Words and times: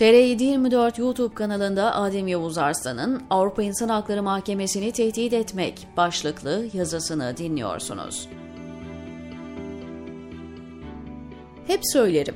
TR724 0.00 1.00
YouTube 1.00 1.34
kanalında 1.34 1.94
Adem 1.94 2.28
Yavuz 2.28 2.58
Arslan'ın 2.58 3.22
Avrupa 3.30 3.62
İnsan 3.62 3.88
Hakları 3.88 4.22
Mahkemesi'ni 4.22 4.92
tehdit 4.92 5.32
etmek 5.32 5.86
başlıklı 5.96 6.66
yazısını 6.72 7.36
dinliyorsunuz. 7.36 8.28
Hep 11.66 11.80
söylerim, 11.92 12.34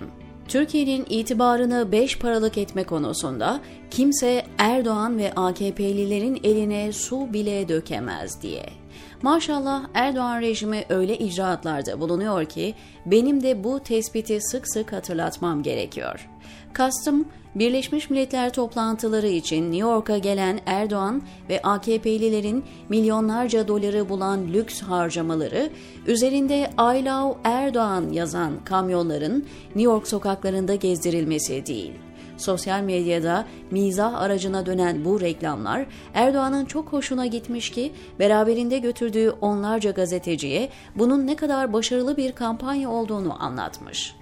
Türkiye'nin 0.49 1.07
itibarını 1.09 1.93
beş 1.93 2.19
paralık 2.19 2.59
etme 2.59 2.85
konusunda 2.85 3.61
kimse 3.91 4.47
Erdoğan 4.59 5.19
ve 5.19 5.33
AKP'lilerin 5.37 6.41
eline 6.45 6.93
su 6.93 7.33
bile 7.33 7.69
dökemez 7.69 8.43
diye. 8.43 8.84
Maşallah 9.23 9.85
Erdoğan 9.95 10.41
rejimi 10.41 10.85
öyle 10.89 11.19
icraatlarda 11.19 12.01
bulunuyor 12.01 12.45
ki 12.45 12.75
benim 13.07 13.43
de 13.43 13.65
bu 13.65 13.81
tespiti 13.81 14.41
sık 14.41 14.69
sık 14.69 14.93
hatırlatmam 14.93 15.63
gerekiyor. 15.63 16.29
Kastım 16.73 17.27
Birleşmiş 17.55 18.11
Milletler 18.11 18.53
toplantıları 18.53 19.29
için 19.29 19.63
New 19.65 19.89
York'a 19.89 20.19
gelen 20.19 20.61
Erdoğan 20.67 21.23
ve 21.49 21.63
AKP'lilerin 21.63 22.65
milyonlarca 22.89 23.69
doları 23.69 24.09
bulan 24.09 24.53
lüks 24.53 24.83
harcamaları, 24.83 25.71
üzerinde 26.07 26.71
I 26.79 27.05
love 27.05 27.35
Erdoğan 27.45 28.13
yazan 28.13 28.65
kamyonların 28.65 29.47
New 29.67 29.83
York 29.83 30.09
sokaklarında 30.09 30.75
gezdirilmesi 30.75 31.67
değil. 31.67 31.93
Sosyal 32.37 32.81
medyada 32.81 33.45
mizah 33.71 34.15
aracına 34.15 34.67
dönen 34.67 35.05
bu 35.05 35.21
reklamlar 35.21 35.87
Erdoğan'ın 36.15 36.65
çok 36.65 36.93
hoşuna 36.93 37.27
gitmiş 37.27 37.71
ki 37.71 37.93
beraberinde 38.19 38.79
götürdüğü 38.79 39.31
onlarca 39.31 39.91
gazeteciye 39.91 40.69
bunun 40.97 41.27
ne 41.27 41.37
kadar 41.37 41.73
başarılı 41.73 42.17
bir 42.17 42.33
kampanya 42.33 42.91
olduğunu 42.91 43.43
anlatmış. 43.43 44.17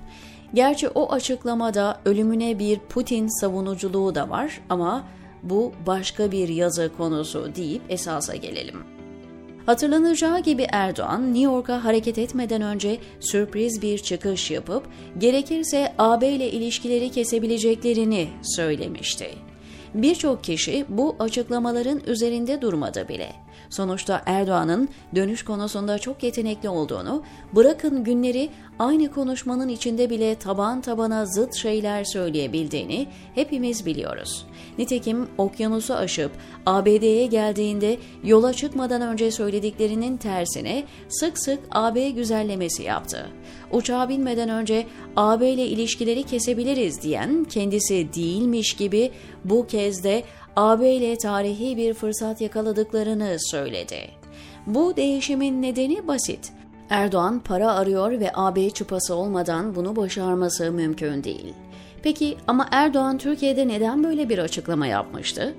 Gerçi 0.55 0.89
o 0.89 1.12
açıklamada 1.12 2.01
ölümüne 2.05 2.59
bir 2.59 2.78
Putin 2.78 3.41
savunuculuğu 3.41 4.15
da 4.15 4.31
var 4.31 4.61
ama 4.69 5.05
bu 5.42 5.72
başka 5.87 6.33
bir 6.33 6.48
yazı 6.48 6.91
konusu 6.97 7.55
deyip 7.55 7.83
esasa 7.89 8.37
gelelim. 8.37 9.02
Hatırlanacağı 9.67 10.41
gibi 10.41 10.67
Erdoğan, 10.73 11.27
New 11.27 11.43
York'a 11.43 11.85
hareket 11.85 12.19
etmeden 12.19 12.63
önce 12.63 12.99
sürpriz 13.21 13.83
bir 13.83 13.99
çıkış 13.99 14.51
yapıp 14.51 14.89
gerekirse 15.19 15.95
AB 15.99 16.29
ile 16.29 16.51
ilişkileri 16.51 17.11
kesebileceklerini 17.11 18.29
söylemişti. 18.43 19.31
Birçok 19.95 20.45
kişi 20.45 20.85
bu 20.89 21.17
açıklamaların 21.19 22.01
üzerinde 22.07 22.63
durmadı 22.63 23.09
bile. 23.09 23.42
Sonuçta 23.73 24.23
Erdoğan'ın 24.27 24.89
dönüş 25.15 25.45
konusunda 25.45 25.98
çok 25.98 26.23
yetenekli 26.23 26.69
olduğunu, 26.69 27.23
bırakın 27.53 28.05
günleri 28.05 28.51
aynı 28.78 29.11
konuşmanın 29.11 29.69
içinde 29.69 30.11
bile 30.11 30.34
taban 30.34 30.81
tabana 30.81 31.27
zıt 31.27 31.55
şeyler 31.55 32.05
söyleyebildiğini 32.05 33.06
hepimiz 33.34 33.87
biliyoruz. 33.87 34.47
Nitekim 34.78 35.28
okyanusu 35.39 35.95
aşıp 35.95 36.33
ABD'ye 36.67 37.27
geldiğinde 37.27 37.98
yola 38.25 38.53
çıkmadan 38.53 39.03
önce 39.03 39.31
söylediklerinin 39.31 40.17
tersine 40.17 40.84
sık 41.09 41.39
sık 41.39 41.59
AB 41.70 42.11
güzellemesi 42.11 42.83
yaptı. 42.83 43.27
Uçağa 43.70 44.09
binmeden 44.09 44.48
önce 44.48 44.87
AB 45.17 45.50
ile 45.50 45.67
ilişkileri 45.67 46.23
kesebiliriz 46.23 47.03
diyen 47.03 47.45
kendisi 47.45 48.15
değilmiş 48.15 48.77
gibi 48.77 49.11
bu 49.45 49.67
kez 49.67 50.05
de 50.05 50.25
AB 50.56 50.95
ile 50.95 51.19
tarihi 51.19 51.77
bir 51.77 51.95
fırsat 51.95 52.41
yakaladıklarını 52.41 53.36
söyledi. 53.39 54.11
Bu 54.67 54.97
değişimin 54.97 55.62
nedeni 55.62 56.09
basit. 56.09 56.53
Erdoğan 56.91 57.39
para 57.41 57.72
arıyor 57.72 58.11
ve 58.11 58.31
AB 58.34 58.70
çıpası 58.70 59.14
olmadan 59.14 59.75
bunu 59.75 59.97
başarması 59.97 60.72
mümkün 60.72 61.25
değil. 61.25 61.55
Peki 62.03 62.36
ama 62.47 62.69
Erdoğan 62.70 63.19
Türkiye'de 63.19 63.69
neden 63.69 64.05
böyle 64.05 64.28
bir 64.28 64.39
açıklama 64.39 64.86
yapmıştı? 64.86 65.55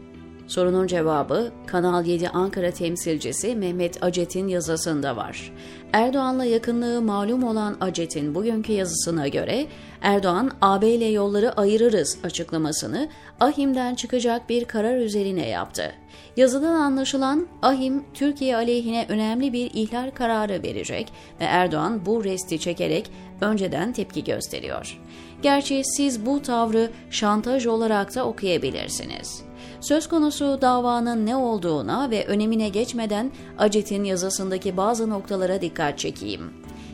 Sorunun 0.48 0.88
cevabı 0.88 1.52
Kanal 1.66 2.06
7 2.06 2.30
Ankara 2.30 2.72
temsilcisi 2.72 3.56
Mehmet 3.56 4.04
Acet'in 4.04 4.48
yazısında 4.48 5.16
var. 5.16 5.52
Erdoğan'la 5.94 6.46
yakınlığı 6.46 7.02
malum 7.02 7.44
olan 7.44 7.78
Acet'in 7.82 8.36
bugünkü 8.36 8.72
yazısına 8.72 9.28
göre 9.28 9.68
Erdoğan 10.04 10.52
AB 10.62 10.90
ile 10.90 11.06
yolları 11.06 11.54
ayırırız 11.54 12.18
açıklamasını 12.24 13.10
Ahim'den 13.40 13.96
çıkacak 13.96 14.50
bir 14.50 14.66
karar 14.66 14.98
üzerine 14.98 15.50
yaptı. 15.50 15.94
Yazıdan 16.38 16.74
anlaşılan 16.74 17.48
Ahim 17.62 18.04
Türkiye 18.14 18.56
aleyhine 18.56 19.06
önemli 19.10 19.54
bir 19.54 19.72
ihlal 19.74 20.12
kararı 20.12 20.64
verecek 20.64 21.14
ve 21.40 21.44
Erdoğan 21.44 22.06
bu 22.06 22.24
resti 22.24 22.60
çekerek 22.60 23.12
önceden 23.42 23.94
tepki 23.94 24.24
gösteriyor. 24.24 25.00
Gerçi 25.42 25.82
siz 25.86 26.26
bu 26.26 26.42
tavrı 26.42 26.90
şantaj 27.10 27.66
olarak 27.66 28.16
da 28.16 28.26
okuyabilirsiniz. 28.26 29.42
Söz 29.82 30.08
konusu 30.08 30.62
davanın 30.62 31.26
ne 31.26 31.36
olduğuna 31.36 32.12
ve 32.12 32.26
önemine 32.26 32.70
geçmeden 32.70 33.32
Acet'in 33.58 34.04
yazısındaki 34.04 34.78
bazı 34.78 35.10
noktalara 35.10 35.62
dikkat 35.62 36.00
çekeyim. 36.00 36.54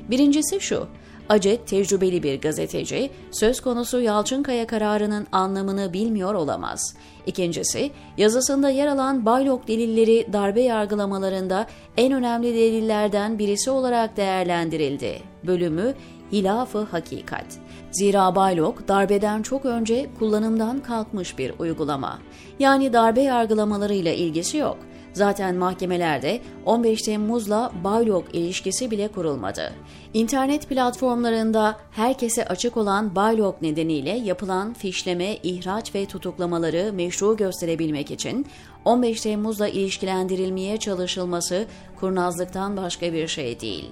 Birincisi 0.10 0.60
şu, 0.60 0.88
Acet 1.30 1.68
tecrübeli 1.68 2.24
bir 2.24 2.42
gazeteci, 2.42 3.10
söz 3.32 3.62
konusu 3.62 4.02
Yalçınkaya 4.02 4.68
kararının 4.68 5.28
anlamını 5.32 5.94
bilmiyor 5.94 6.34
olamaz. 6.34 6.96
İkincisi, 7.26 7.92
yazısında 8.18 8.70
yer 8.70 8.88
alan 8.88 9.26
Baylok 9.26 9.68
delilleri 9.68 10.34
darbe 10.34 10.62
yargılamalarında 10.62 11.68
en 11.98 12.14
önemli 12.14 12.54
delillerden 12.54 13.40
birisi 13.40 13.72
olarak 13.72 14.18
değerlendirildi. 14.18 15.22
Bölümü 15.48 15.94
Hilafı 16.32 16.84
Hakikat. 16.84 17.46
Zira 17.92 18.36
Baylok 18.36 18.88
darbeden 18.88 19.42
çok 19.42 19.66
önce 19.66 20.10
kullanımdan 20.20 20.80
kalkmış 20.80 21.38
bir 21.38 21.54
uygulama. 21.60 22.20
Yani 22.60 22.94
darbe 22.94 23.22
yargılamalarıyla 23.22 24.14
ilgisi 24.14 24.58
yok. 24.58 24.78
Zaten 25.14 25.56
mahkemelerde 25.56 26.42
15 26.66 27.02
Temmuz'la 27.02 27.72
Baylok 27.84 28.36
ilişkisi 28.36 28.92
bile 28.92 29.08
kurulmadı. 29.08 29.74
İnternet 30.14 30.70
platformlarında 30.70 31.78
herkese 31.92 32.46
açık 32.46 32.78
olan 32.78 33.16
Baylok 33.16 33.62
nedeniyle 33.62 34.10
yapılan 34.10 34.74
fişleme, 34.74 35.36
ihraç 35.44 35.96
ve 35.96 36.06
tutuklamaları 36.06 36.94
meşru 36.94 37.38
gösterebilmek 37.38 38.12
için 38.12 38.46
15 38.86 39.22
Temmuz'la 39.22 39.68
ilişkilendirilmeye 39.68 40.78
çalışılması 40.78 41.66
kurnazlıktan 42.00 42.78
başka 42.78 43.14
bir 43.14 43.28
şey 43.28 43.60
değil. 43.60 43.90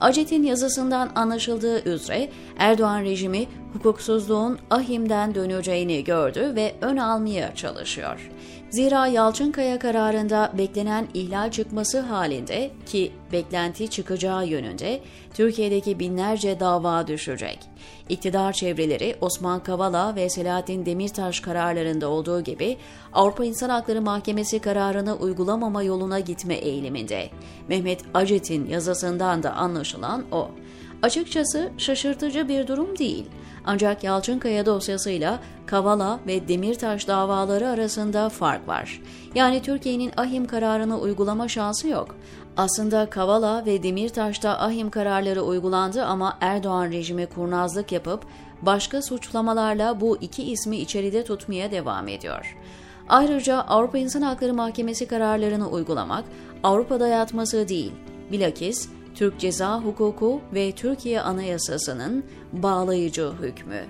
Acet'in 0.00 0.42
yazısından 0.42 1.10
anlaşıldığı 1.14 1.88
üzere 1.88 2.30
Erdoğan 2.58 3.02
rejimi 3.02 3.46
hukuksuzluğun 3.72 4.58
ahimden 4.70 5.34
döneceğini 5.34 6.04
gördü 6.04 6.52
ve 6.54 6.74
ön 6.80 6.96
almaya 6.96 7.54
çalışıyor. 7.54 8.30
Zira 8.70 9.06
Yalçınkaya 9.06 9.78
kararında 9.78 10.52
beklenen 10.58 11.08
ihlal 11.14 11.50
çıkması 11.50 12.00
halinde 12.00 12.70
ki 12.86 13.12
beklenti 13.32 13.90
çıkacağı 13.90 14.46
yönünde 14.46 15.00
Türkiye'deki 15.34 15.98
binlerce 15.98 16.60
dava 16.60 17.06
düşecek. 17.06 17.58
İktidar 18.08 18.52
çevreleri 18.52 19.16
Osman 19.20 19.62
Kavala 19.62 20.16
ve 20.16 20.28
Selahattin 20.28 20.86
Demirtaş 20.86 21.40
kararlarında 21.40 22.08
olduğu 22.08 22.40
gibi 22.40 22.76
Avrupa 23.12 23.44
İnsan 23.44 23.68
Hakları 23.68 24.02
Mahkemesi 24.02 24.29
kararını 24.62 25.16
uygulamama 25.16 25.82
yoluna 25.82 26.20
gitme 26.20 26.54
eğiliminde. 26.54 27.30
Mehmet 27.68 28.00
Acet'in 28.14 28.66
yazısından 28.66 29.42
da 29.42 29.52
anlaşılan 29.52 30.24
o. 30.32 30.50
Açıkçası 31.02 31.70
şaşırtıcı 31.78 32.48
bir 32.48 32.66
durum 32.66 32.98
değil. 32.98 33.26
Ancak 33.64 34.04
Yalçınkaya 34.04 34.66
dosyasıyla 34.66 35.38
Kavala 35.66 36.20
ve 36.26 36.48
Demirtaş 36.48 37.08
davaları 37.08 37.68
arasında 37.68 38.28
fark 38.28 38.68
var. 38.68 39.02
Yani 39.34 39.62
Türkiye'nin 39.62 40.12
ahim 40.16 40.46
kararını 40.46 41.00
uygulama 41.00 41.48
şansı 41.48 41.88
yok. 41.88 42.16
Aslında 42.56 43.10
Kavala 43.10 43.66
ve 43.66 43.82
Demirtaş'ta 43.82 44.58
ahim 44.58 44.90
kararları 44.90 45.42
uygulandı 45.42 46.04
ama 46.04 46.38
Erdoğan 46.40 46.90
rejimi 46.90 47.26
kurnazlık 47.26 47.92
yapıp 47.92 48.26
başka 48.62 49.02
suçlamalarla 49.02 50.00
bu 50.00 50.16
iki 50.20 50.42
ismi 50.42 50.76
içeride 50.76 51.24
tutmaya 51.24 51.70
devam 51.70 52.08
ediyor. 52.08 52.56
Ayrıca 53.10 53.60
Avrupa 53.60 53.98
İnsan 53.98 54.22
Hakları 54.22 54.54
Mahkemesi 54.54 55.06
kararlarını 55.06 55.70
uygulamak 55.70 56.24
Avrupa'da 56.62 57.08
yatması 57.08 57.68
değil, 57.68 57.92
bilakis 58.32 58.88
Türk 59.14 59.40
Ceza 59.40 59.80
Hukuku 59.80 60.40
ve 60.54 60.72
Türkiye 60.72 61.20
Anayasası'nın 61.20 62.24
bağlayıcı 62.52 63.30
hükmü. 63.42 63.84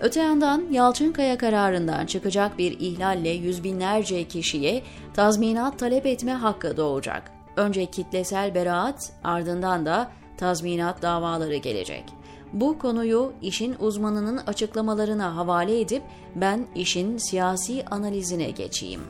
Öte 0.00 0.20
yandan 0.20 0.66
Yalçınkaya 0.70 1.38
kararından 1.38 2.06
çıkacak 2.06 2.58
bir 2.58 2.80
ihlalle 2.80 3.28
yüz 3.28 3.64
binlerce 3.64 4.24
kişiye 4.24 4.82
tazminat 5.14 5.78
talep 5.78 6.06
etme 6.06 6.32
hakkı 6.32 6.76
doğacak. 6.76 7.30
Önce 7.56 7.86
kitlesel 7.86 8.54
beraat, 8.54 9.12
ardından 9.24 9.86
da 9.86 10.10
tazminat 10.38 11.02
davaları 11.02 11.56
gelecek. 11.56 12.04
Bu 12.52 12.78
konuyu 12.78 13.32
işin 13.42 13.76
uzmanının 13.80 14.36
açıklamalarına 14.36 15.36
havale 15.36 15.80
edip 15.80 16.02
ben 16.34 16.66
işin 16.74 17.18
siyasi 17.18 17.84
analizine 17.90 18.50
geçeyim. 18.50 19.00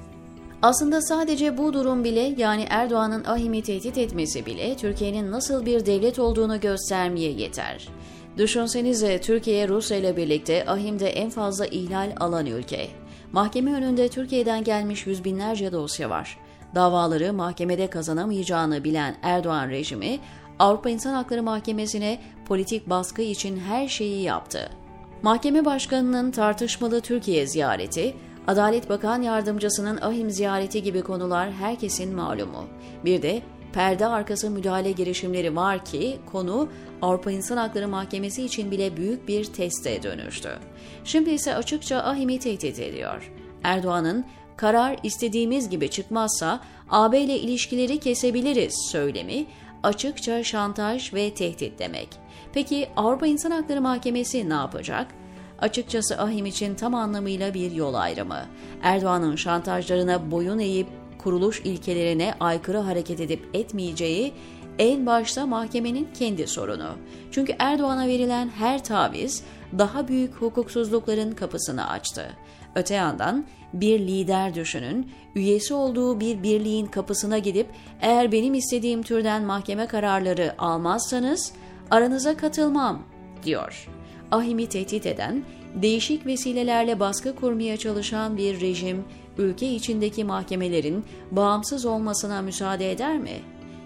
Aslında 0.62 1.02
sadece 1.02 1.58
bu 1.58 1.72
durum 1.72 2.04
bile 2.04 2.34
yani 2.36 2.66
Erdoğan'ın 2.70 3.24
ahimi 3.24 3.62
tehdit 3.62 3.98
etmesi 3.98 4.46
bile 4.46 4.76
Türkiye'nin 4.76 5.32
nasıl 5.32 5.66
bir 5.66 5.86
devlet 5.86 6.18
olduğunu 6.18 6.60
göstermeye 6.60 7.32
yeter. 7.32 7.88
Düşünsenize 8.38 9.20
Türkiye 9.20 9.68
Rusya 9.68 9.96
ile 9.96 10.16
birlikte 10.16 10.66
ahimde 10.66 11.08
en 11.08 11.30
fazla 11.30 11.66
ihlal 11.66 12.12
alan 12.20 12.46
ülke. 12.46 12.88
Mahkeme 13.32 13.72
önünde 13.72 14.08
Türkiye'den 14.08 14.64
gelmiş 14.64 15.06
yüz 15.06 15.24
binlerce 15.24 15.72
dosya 15.72 16.10
var. 16.10 16.38
Davaları 16.74 17.32
mahkemede 17.32 17.86
kazanamayacağını 17.86 18.84
bilen 18.84 19.16
Erdoğan 19.22 19.68
rejimi 19.68 20.18
Avrupa 20.58 20.90
İnsan 20.90 21.14
Hakları 21.14 21.42
Mahkemesi'ne 21.42 22.18
politik 22.46 22.90
baskı 22.90 23.22
için 23.22 23.60
her 23.60 23.88
şeyi 23.88 24.22
yaptı. 24.22 24.70
Mahkeme 25.22 25.64
Başkanı'nın 25.64 26.30
tartışmalı 26.30 27.00
Türkiye 27.00 27.46
ziyareti, 27.46 28.14
Adalet 28.46 28.88
Bakan 28.88 29.22
Yardımcısının 29.22 29.96
ahim 29.96 30.30
ziyareti 30.30 30.82
gibi 30.82 31.02
konular 31.02 31.52
herkesin 31.52 32.14
malumu. 32.14 32.64
Bir 33.04 33.22
de 33.22 33.42
perde 33.72 34.06
arkası 34.06 34.50
müdahale 34.50 34.92
girişimleri 34.92 35.56
var 35.56 35.84
ki 35.84 36.16
konu 36.32 36.68
Avrupa 37.02 37.30
İnsan 37.30 37.56
Hakları 37.56 37.88
Mahkemesi 37.88 38.44
için 38.44 38.70
bile 38.70 38.96
büyük 38.96 39.28
bir 39.28 39.44
teste 39.44 40.02
dönüştü. 40.02 40.50
Şimdi 41.04 41.30
ise 41.30 41.54
açıkça 41.54 41.98
ahimi 41.98 42.38
tehdit 42.38 42.78
ediyor. 42.80 43.32
Erdoğan'ın 43.62 44.24
karar 44.56 44.96
istediğimiz 45.02 45.68
gibi 45.68 45.90
çıkmazsa 45.90 46.60
AB 46.90 47.20
ile 47.20 47.38
ilişkileri 47.38 48.00
kesebiliriz 48.00 48.74
söylemi 48.92 49.46
açıkça 49.86 50.44
şantaj 50.44 51.14
ve 51.14 51.34
tehdit 51.34 51.78
demek. 51.78 52.08
Peki 52.52 52.88
Avrupa 52.96 53.26
İnsan 53.26 53.50
Hakları 53.50 53.80
Mahkemesi 53.80 54.48
ne 54.48 54.54
yapacak? 54.54 55.06
Açıkçası 55.58 56.18
ahim 56.18 56.46
için 56.46 56.74
tam 56.74 56.94
anlamıyla 56.94 57.54
bir 57.54 57.72
yol 57.72 57.94
ayrımı. 57.94 58.46
Erdoğan'ın 58.82 59.36
şantajlarına 59.36 60.30
boyun 60.30 60.58
eğip 60.58 60.86
kuruluş 61.18 61.60
ilkelerine 61.60 62.34
aykırı 62.40 62.78
hareket 62.78 63.20
edip 63.20 63.48
etmeyeceği 63.54 64.32
en 64.78 65.06
başta 65.06 65.46
mahkemenin 65.46 66.08
kendi 66.18 66.46
sorunu. 66.46 66.90
Çünkü 67.30 67.54
Erdoğan'a 67.58 68.06
verilen 68.06 68.48
her 68.48 68.84
taviz 68.84 69.44
daha 69.78 70.08
büyük 70.08 70.34
hukuksuzlukların 70.34 71.32
kapısını 71.32 71.88
açtı. 71.88 72.36
Öte 72.76 72.94
yandan 72.94 73.44
bir 73.72 74.00
lider 74.00 74.54
düşünün, 74.54 75.10
üyesi 75.34 75.74
olduğu 75.74 76.20
bir 76.20 76.42
birliğin 76.42 76.86
kapısına 76.86 77.38
gidip 77.38 77.66
eğer 78.00 78.32
benim 78.32 78.54
istediğim 78.54 79.02
türden 79.02 79.42
mahkeme 79.42 79.86
kararları 79.86 80.54
almazsanız 80.58 81.52
aranıza 81.90 82.36
katılmam 82.36 83.02
diyor. 83.44 83.88
Ahim'i 84.30 84.66
tehdit 84.66 85.06
eden, 85.06 85.42
değişik 85.74 86.26
vesilelerle 86.26 87.00
baskı 87.00 87.36
kurmaya 87.36 87.76
çalışan 87.76 88.36
bir 88.36 88.60
rejim, 88.60 89.04
ülke 89.38 89.74
içindeki 89.74 90.24
mahkemelerin 90.24 91.04
bağımsız 91.30 91.86
olmasına 91.86 92.42
müsaade 92.42 92.92
eder 92.92 93.18
mi? 93.18 93.40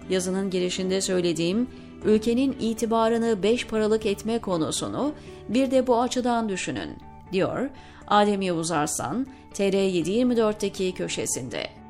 Yazının 0.09 0.49
girişinde 0.49 1.01
söylediğim, 1.01 1.67
ülkenin 2.05 2.55
itibarını 2.59 3.43
beş 3.43 3.67
paralık 3.67 4.05
etme 4.05 4.39
konusunu 4.39 5.13
bir 5.49 5.71
de 5.71 5.87
bu 5.87 6.01
açıdan 6.01 6.49
düşünün, 6.49 6.89
diyor 7.31 7.69
Adem 8.07 8.41
Yavuz 8.41 8.71
Arslan, 8.71 9.27
TR724'teki 9.53 10.93
köşesinde. 10.93 11.80